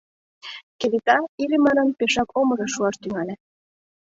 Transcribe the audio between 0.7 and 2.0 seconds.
Кенета Иллимарын